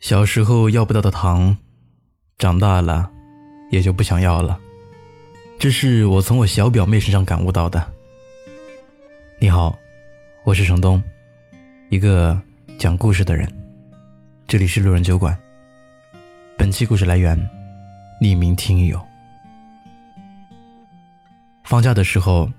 [0.00, 1.56] 小时候要不到的糖，
[2.38, 3.10] 长大了
[3.70, 4.58] 也就不想要了。
[5.58, 7.92] 这是我从我小表妹身上感悟到的。
[9.40, 9.76] 你好，
[10.44, 11.02] 我是程东，
[11.88, 12.38] 一个
[12.78, 13.50] 讲故事的人。
[14.46, 15.36] 这里是路人酒馆。
[16.58, 17.36] 本期故事来源
[18.20, 19.00] 匿名听友。
[21.64, 22.50] 放假的时候，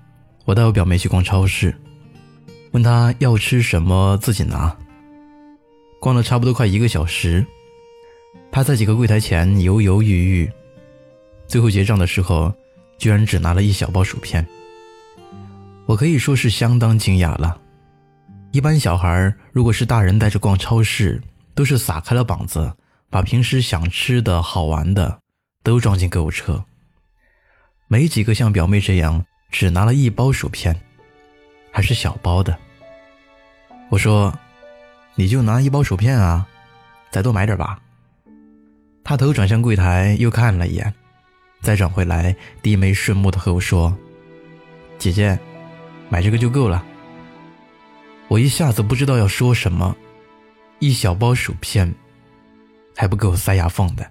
[0.44, 1.74] 我带我表妹去逛超市，
[2.72, 4.76] 问她要吃什么自己拿。
[6.00, 7.44] 逛了差不多快一个小时，
[8.52, 10.52] 他在几个柜台前犹犹豫豫，
[11.46, 12.54] 最后结账的时候，
[12.98, 14.46] 居然只拿了一小包薯片。
[15.86, 17.60] 我可以说是相当惊讶了。
[18.52, 21.20] 一般小孩如果是大人带着逛超市，
[21.54, 22.72] 都是撒开了膀子，
[23.10, 25.20] 把平时想吃的好玩的
[25.62, 26.64] 都装进购物车。
[27.88, 30.80] 没几个像表妹这样只拿了一包薯片，
[31.72, 32.56] 还是小包的。
[33.90, 34.32] 我说。
[35.18, 36.46] 你就拿一包薯片啊，
[37.10, 37.80] 再多买点吧。
[39.02, 40.94] 他头转向柜台，又看了一眼，
[41.60, 43.92] 再转回来，低眉顺目的和我说
[44.96, 45.36] ：“姐姐，
[46.08, 46.84] 买这个就够了。”
[48.28, 49.96] 我一下子不知道要说什么，
[50.78, 51.92] 一小包薯片
[52.94, 54.08] 还不够塞牙缝的。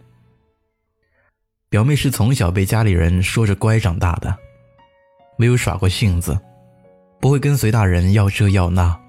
[1.69, 4.38] 表妹是从小被家里人说着乖长大的，
[5.38, 6.38] 没有耍过性子，
[7.21, 8.99] 不会跟随大人要这要那，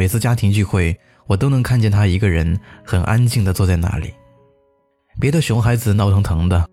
[0.00, 0.98] 每次家庭聚会。
[1.26, 4.14] 我都能看见他一个人很安静地坐在那里，
[5.20, 6.66] 别的熊孩子闹腾腾的，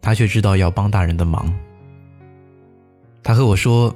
[0.00, 1.54] 他却知道要帮大人的忙。
[3.22, 3.94] 他和我说，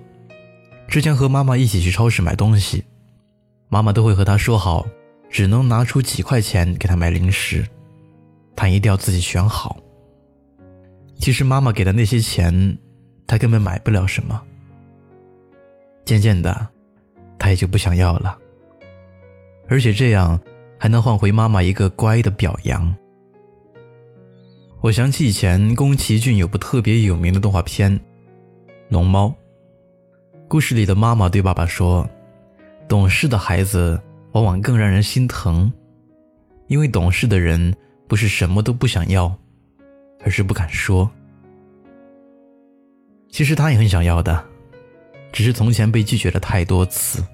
[0.86, 2.84] 之前和妈妈一起去超市买东西，
[3.70, 4.86] 妈妈都会和他说好，
[5.30, 7.66] 只能拿出几块钱给他买零食，
[8.54, 9.78] 他一定要自己选好。
[11.18, 12.78] 其实妈妈给的那些钱，
[13.26, 14.40] 他根本买不了什么。
[16.04, 16.68] 渐渐的，
[17.38, 18.38] 他也就不想要了。
[19.72, 20.38] 而且这样
[20.78, 22.94] 还能换回妈妈一个乖的表扬。
[24.82, 27.90] 我想起以前宫崎骏有部特别有名的动画片
[28.90, 29.28] 《龙猫》，
[30.46, 32.06] 故事里的妈妈对爸爸说
[32.86, 33.98] ：“懂事的孩子
[34.32, 35.72] 往往更让人心疼，
[36.66, 37.74] 因为懂事的人
[38.06, 39.34] 不是什么都不想要，
[40.22, 41.10] 而是不敢说。
[43.30, 44.44] 其实他也很想要的，
[45.32, 47.24] 只是从前被拒绝了太多次，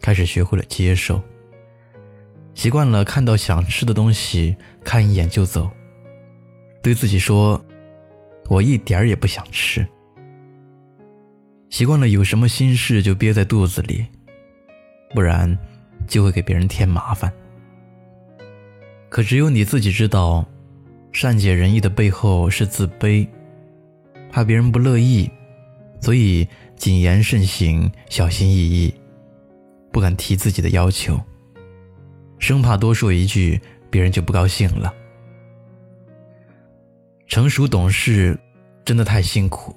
[0.00, 1.20] 开始学会了接受。”
[2.58, 5.70] 习惯了看到想吃的东西，看一眼就走。
[6.82, 7.64] 对自己说
[8.50, 9.86] ：“我一点儿也不想吃。”
[11.70, 14.04] 习惯了有什么心事就憋在肚子里，
[15.14, 15.56] 不然
[16.08, 17.32] 就会给别人添麻烦。
[19.08, 20.44] 可只有你自己知道，
[21.12, 23.24] 善解人意的背后是自卑，
[24.32, 25.30] 怕别人不乐意，
[26.00, 26.44] 所以
[26.74, 28.92] 谨言慎行，小心翼翼，
[29.92, 31.20] 不敢提自己的要求。
[32.38, 33.60] 生怕多说一句，
[33.90, 34.94] 别人就不高兴了。
[37.26, 38.38] 成熟懂事，
[38.84, 39.74] 真的太辛苦。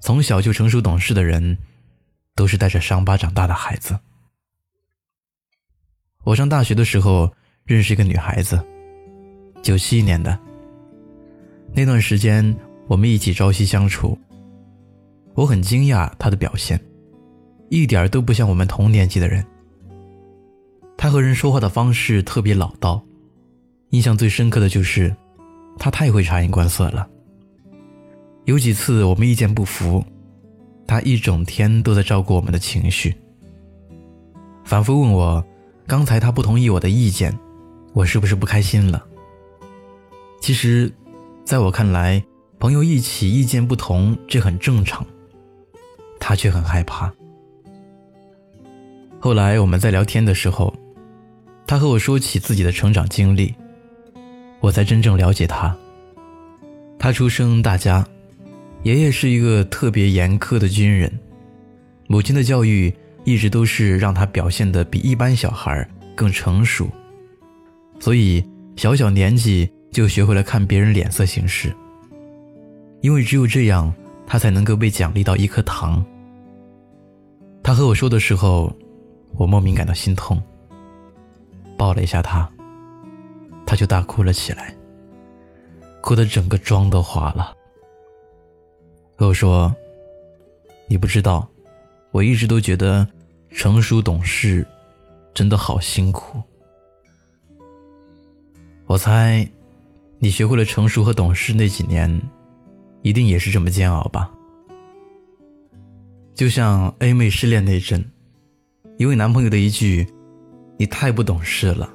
[0.00, 1.56] 从小就成熟懂事的人，
[2.34, 3.98] 都是带着伤疤长大的孩子。
[6.24, 7.32] 我上大学的时候
[7.64, 8.60] 认识一个女孩子，
[9.62, 10.38] 九七年的。
[11.72, 12.56] 那段时间
[12.88, 14.18] 我们一起朝夕相处，
[15.34, 16.80] 我很惊讶她的表现，
[17.68, 19.46] 一点都不像我们同年级的人。
[21.00, 23.02] 他和人说话的方式特别老道，
[23.88, 25.16] 印象最深刻的就是，
[25.78, 27.08] 他太会察言观色了。
[28.44, 30.04] 有几次我们意见不符，
[30.86, 33.16] 他一整天都在照顾我们的情绪，
[34.62, 35.42] 反复问我，
[35.86, 37.34] 刚才他不同意我的意见，
[37.94, 39.02] 我是不是不开心了？
[40.42, 40.92] 其实，
[41.46, 42.22] 在我看来，
[42.58, 45.06] 朋友一起意见不同这很正常，
[46.18, 47.10] 他却很害怕。
[49.18, 50.69] 后来我们在聊天的时候。
[51.70, 53.54] 他和我说起自己的成长经历，
[54.58, 55.72] 我才真正了解他。
[56.98, 58.04] 他出生大家，
[58.82, 61.08] 爷爷是一个特别严苛的军人，
[62.08, 62.92] 母亲的教育
[63.22, 66.90] 一直都是让他表现的比一般小孩更成熟，
[68.00, 71.72] 所以小小年纪就学会了看别人脸色行事。
[73.00, 73.94] 因为只有这样，
[74.26, 76.04] 他才能够被奖励到一颗糖。
[77.62, 78.76] 他和我说的时候，
[79.36, 80.42] 我莫名感到心痛。
[81.80, 82.46] 抱了一下他，
[83.64, 84.76] 他就大哭了起来，
[86.02, 87.56] 哭得整个妆都花了。
[89.16, 89.74] 和我说
[90.86, 91.48] ：“你不知道，
[92.10, 93.08] 我一直都觉得
[93.48, 94.66] 成熟懂事
[95.32, 96.42] 真的好辛苦。
[98.84, 99.50] 我猜，
[100.18, 102.20] 你学会了成熟和懂事那几年，
[103.00, 104.30] 一定也是这么煎熬吧？
[106.34, 108.04] 就像 A 妹失恋那阵，
[108.98, 110.06] 因为男朋友的一句。”
[110.80, 111.92] 你太不懂事了，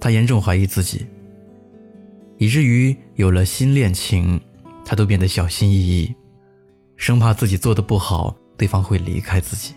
[0.00, 1.04] 他严重怀疑自己，
[2.38, 4.40] 以至于有了新恋情，
[4.82, 6.14] 他都变得小心翼翼，
[6.96, 9.74] 生怕自己做的不好，对方会离开自己。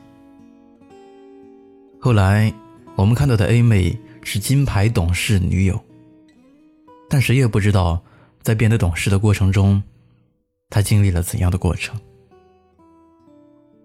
[2.00, 2.54] 后来，
[2.96, 5.78] 我们看到的 A 妹是金牌懂事女友，
[7.10, 8.02] 但谁也不知道，
[8.42, 9.84] 在变得懂事的过程中，
[10.70, 12.00] 她经历了怎样的过程。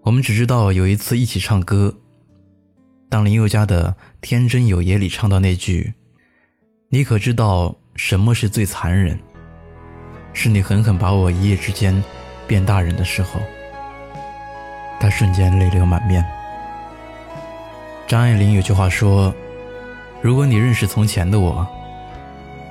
[0.03, 1.93] 我们只知道有一次一起唱歌，
[3.11, 3.91] 当林宥嘉的
[4.21, 5.93] 《天真有野》里唱到那句。
[6.91, 9.19] 你可知道什么是最残忍？
[10.33, 12.01] 是你狠狠把我一夜之间
[12.47, 13.41] 变大人的时候。
[15.01, 16.25] 他瞬间泪流满面。
[18.07, 19.35] 张爱玲有句话说
[20.23, 21.67] ：“如果你认识从前的我，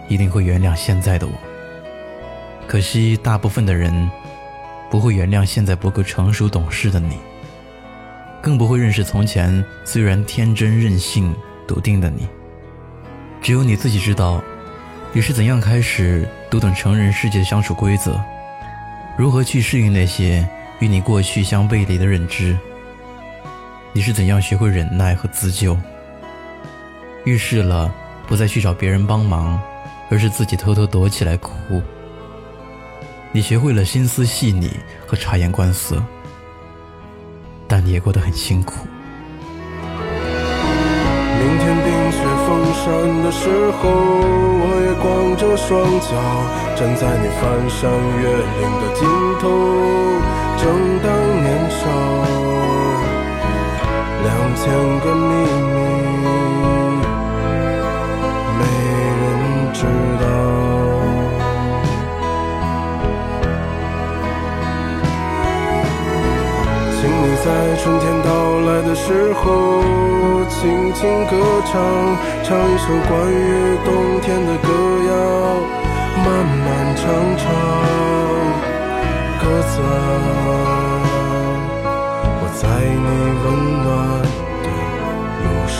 [0.07, 1.33] 一定会原谅现在的我。”
[2.65, 4.09] 可惜，大部分的人
[4.89, 7.17] 不会原谅现在不够成熟懂事的你，
[8.41, 11.35] 更不会认识从前虽然天真任性、
[11.67, 12.27] 笃定的你。
[13.41, 14.41] 只有你自己知道，
[15.13, 18.19] 你是怎样开始读懂成人世界的相处规则，
[19.17, 20.47] 如何去适应那些
[20.79, 22.57] 与你过去相背离的认知。
[23.91, 25.77] 你是怎样学会忍耐和自救，
[27.25, 27.93] 遇事了
[28.27, 29.59] 不再去找别人帮忙，
[30.09, 31.81] 而是自己偷偷躲起来哭。
[33.31, 34.71] 你学会了心思细腻
[35.07, 36.03] 和察言观色，
[37.69, 38.87] 但你也过得很辛苦。
[41.39, 42.83] 明天冰雪封山
[43.23, 43.47] 的时
[43.79, 43.89] 候，
[44.61, 45.69] 我也光着双
[46.01, 46.11] 脚
[46.75, 47.89] 站在你翻山
[48.19, 48.25] 越
[48.59, 49.07] 岭的尽
[67.43, 68.29] 在春天到
[68.61, 69.43] 来的时候。
[70.49, 71.37] 轻轻歌
[71.71, 71.79] 唱，
[72.43, 74.67] 唱一首关于冬天的歌
[75.07, 75.11] 谣，
[76.17, 76.25] 漫
[76.65, 77.05] 漫长
[77.37, 77.45] 长，
[79.39, 79.85] 鸽子啊，
[82.41, 83.07] 我在你
[83.43, 83.45] 温
[83.85, 83.87] 暖
[84.63, 84.67] 的
[85.45, 85.79] 路上。